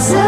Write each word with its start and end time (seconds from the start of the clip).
so 0.00 0.27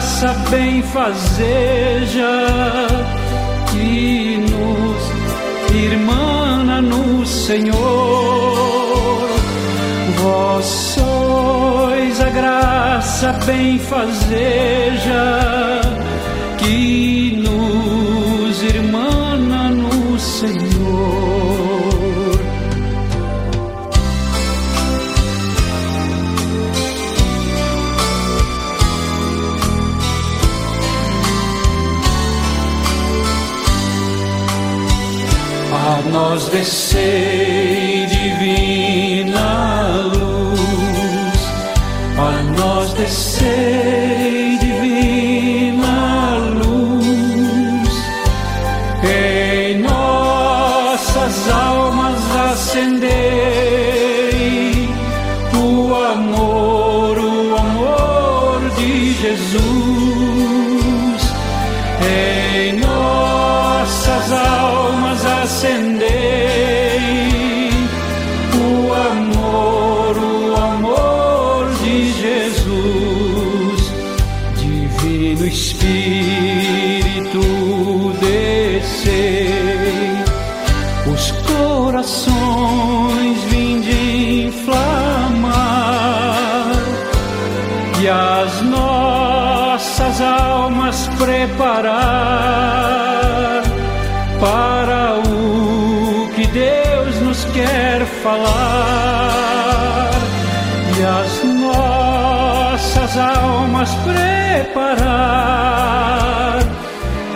graça 0.00 0.32
bem 0.48 0.82
fazeja 0.82 2.46
que 3.70 4.38
nos 4.38 5.74
irmana 5.74 6.80
no 6.80 7.26
Senhor. 7.26 7.78
Vós 10.22 10.64
sois 10.64 12.18
a 12.18 12.30
graça 12.30 13.32
bem 13.44 13.78
fazeja 13.78 15.20
a 36.00 36.02
nós 36.02 36.48
descei 36.48 38.06
divina 38.06 39.40
luz, 40.04 41.40
a 42.16 42.42
nós 42.58 42.94
descer. 42.94 44.19
preparar 91.70 93.62
para 94.40 95.18
o 95.18 96.28
que 96.34 96.46
Deus 96.48 97.20
nos 97.20 97.44
quer 97.46 98.04
falar 98.22 100.10
e 100.98 101.02
as 101.04 101.44
nossas 101.44 103.16
almas 103.16 103.94
preparar 104.02 104.98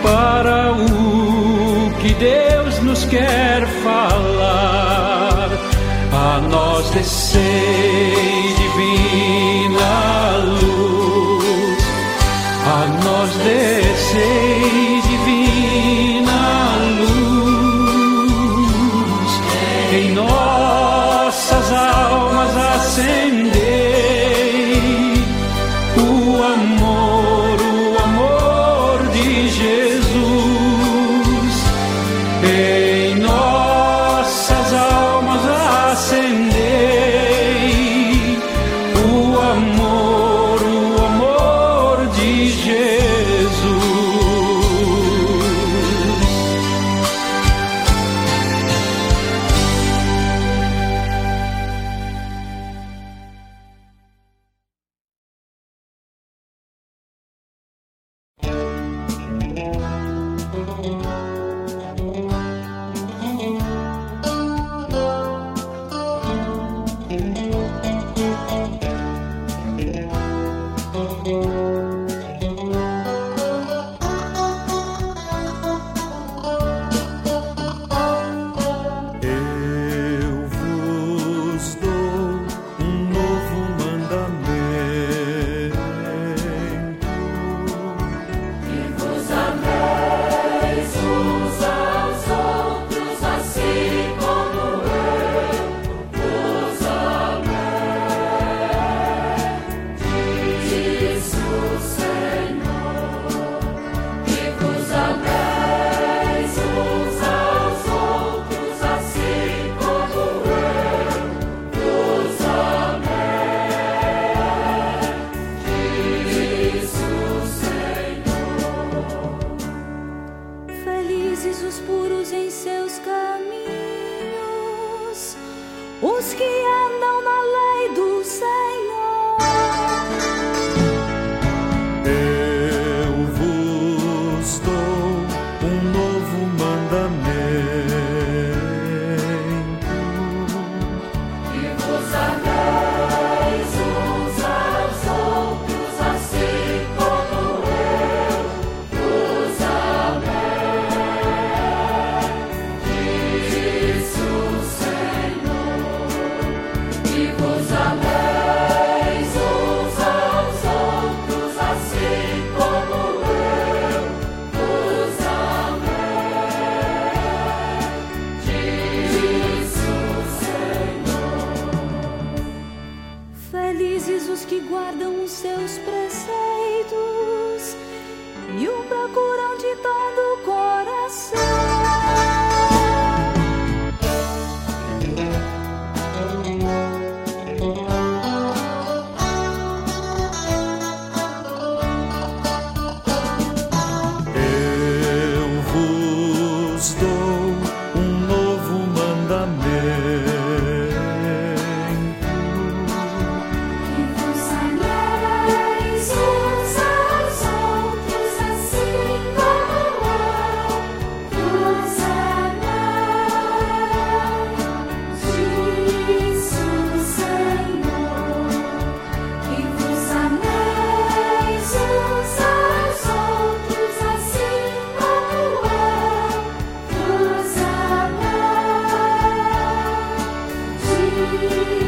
para 0.03 0.73
o 0.73 1.91
que 2.01 2.13
Deus 2.15 2.79
nos 2.83 3.05
quer 3.05 3.65
falar. 3.83 5.49
A 6.11 6.39
nós 6.49 6.89
descer 6.91 8.53
divina. 8.57 10.34
descer. 13.43 14.54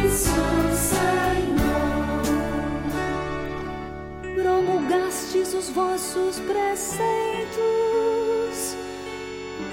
Isso 0.06 0.29
Senhor, 0.74 2.24
promulgastes 4.36 5.53
os 5.53 5.70
vossos 5.70 6.39
preceitos 6.39 7.08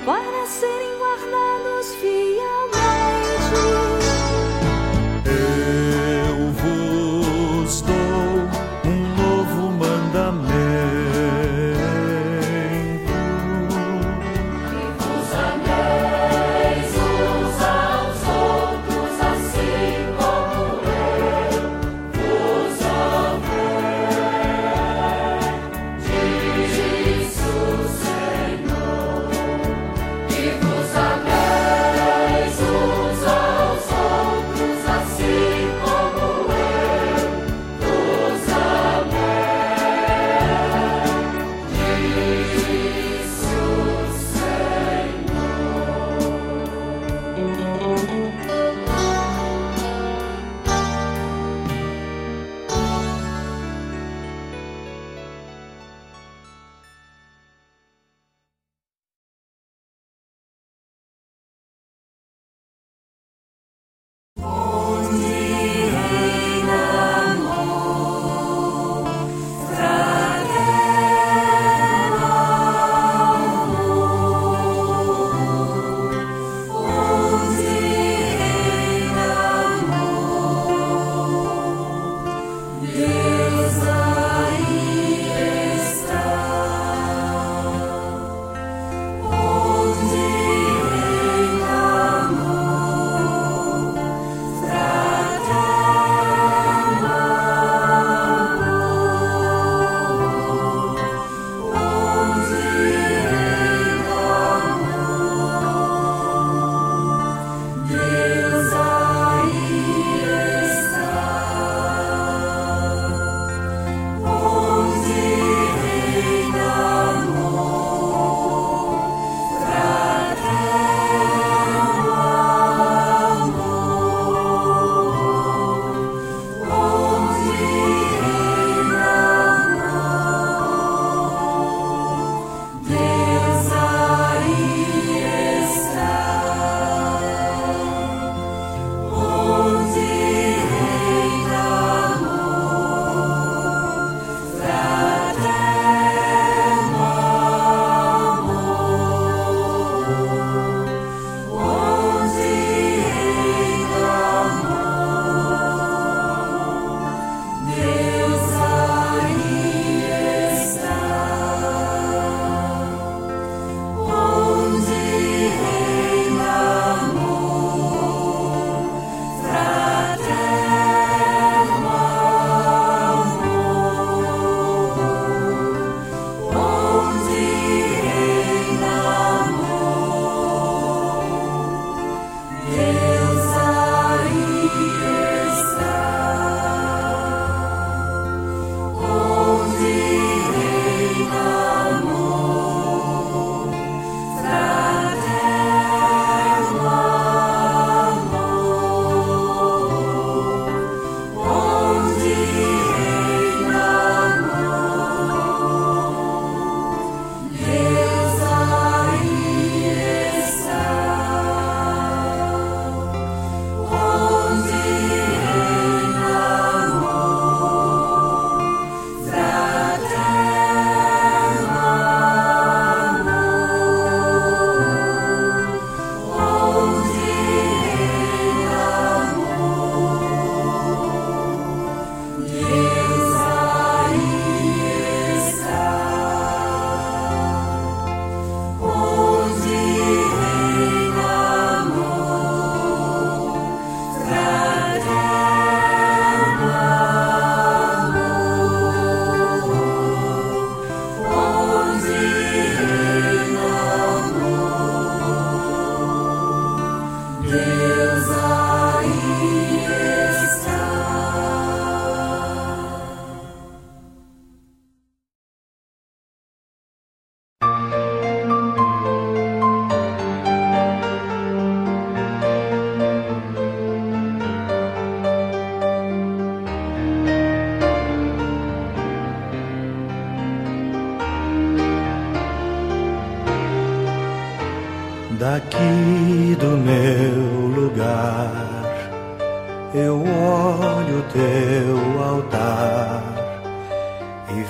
para 0.05 0.47
serem 0.47 0.99
guardados 0.99 1.95
fielmente. 1.97 2.94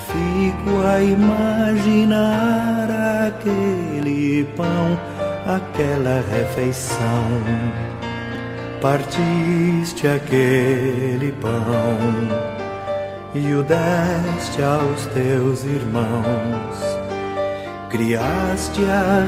Fico 0.07 0.81
a 0.85 1.01
imaginar 1.01 2.87
aquele 3.27 4.45
pão, 4.55 4.99
aquela 5.45 6.23
refeição. 6.31 7.41
Partiste 8.81 10.07
aquele 10.07 11.31
pão 11.41 11.97
e 13.33 13.53
o 13.53 13.63
deste 13.63 14.61
aos 14.61 15.05
teus 15.07 15.63
irmãos. 15.63 16.95
Criaste 17.89 18.81
a 18.85 19.25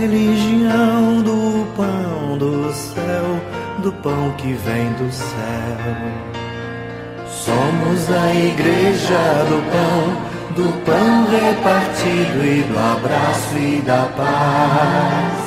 religião 0.00 1.22
do 1.22 1.66
pão 1.76 2.38
do 2.38 2.72
céu, 2.72 3.40
do 3.82 3.92
pão 3.92 4.32
que 4.32 4.52
vem 4.54 4.92
do 4.94 5.12
céu. 5.12 6.35
Somos 7.46 8.10
a 8.10 8.34
igreja 8.34 9.46
do 9.48 9.62
pão, 9.70 10.02
do 10.56 10.84
pão 10.84 11.26
repartido 11.30 12.44
e 12.44 12.62
do 12.64 12.76
abraço 12.76 13.56
e 13.56 13.80
da 13.82 14.08
paz. 14.16 15.46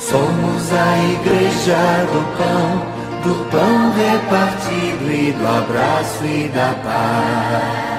Somos 0.00 0.72
a 0.72 0.98
igreja 1.12 1.76
do 2.10 2.22
pão, 2.36 2.82
do 3.22 3.50
pão 3.52 3.92
repartido 3.92 5.12
e 5.12 5.30
do 5.30 5.46
abraço 5.46 6.24
e 6.24 6.48
da 6.48 6.74
paz. 6.82 7.95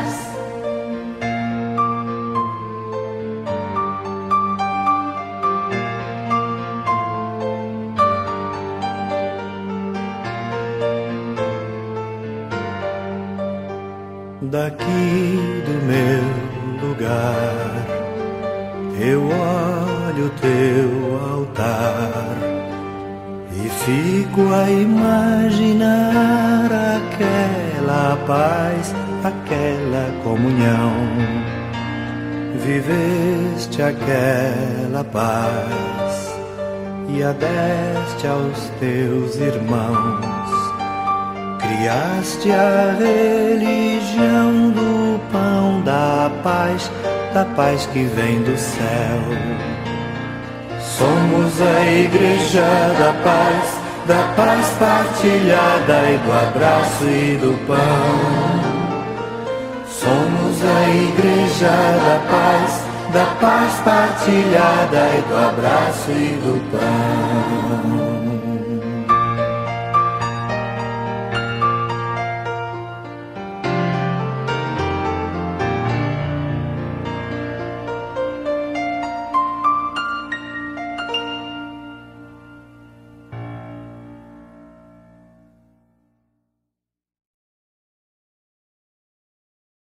Daqui 14.67 15.63
do 15.65 15.75
meu 15.87 16.27
lugar, 16.89 17.87
eu 18.99 19.23
olho 19.23 20.29
teu 20.41 20.89
altar 21.31 22.35
e 23.53 23.69
fico 23.69 24.41
a 24.53 24.69
imaginar 24.69 26.65
aquela 26.97 28.17
paz, 28.27 28.93
aquela 29.23 30.11
comunhão. 30.21 30.91
Viveste 32.59 33.81
aquela 33.81 35.05
paz 35.05 36.35
e 37.07 37.23
a 37.23 37.31
deste 37.31 38.27
aos 38.27 38.69
teus 38.81 39.37
irmãos. 39.37 40.26
Criaste 41.77 42.49
a 42.51 42.95
religião 42.97 44.71
do 44.71 45.19
pão 45.31 45.79
da 45.83 46.31
paz, 46.41 46.89
da 47.35 47.45
paz 47.45 47.85
que 47.93 48.03
vem 48.03 48.41
do 48.41 48.57
céu. 48.57 49.21
Somos 50.81 51.61
a 51.61 51.85
igreja 51.85 52.65
da 52.97 53.13
paz, 53.23 53.79
da 54.07 54.33
paz 54.35 54.67
partilhada 54.79 56.09
e 56.09 56.17
do 56.17 56.31
abraço 56.31 57.03
e 57.03 57.37
do 57.37 57.53
pão. 57.67 57.77
Somos 59.87 60.57
a 60.65 60.89
igreja 60.89 61.69
da 61.69 62.19
paz, 62.27 62.81
da 63.13 63.25
paz 63.39 63.73
partilhada 63.85 65.09
e 65.15 65.21
do 65.29 65.35
abraço 65.35 66.09
e 66.09 66.39
do 66.41 66.59
pão. 66.71 68.16